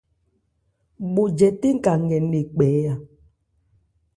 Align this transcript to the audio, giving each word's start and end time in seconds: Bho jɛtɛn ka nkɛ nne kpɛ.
Bho 1.13 1.23
jɛtɛn 1.37 1.75
ka 1.83 1.91
nkɛ 2.03 2.17
nne 2.21 2.39
kpɛ. 2.53 2.67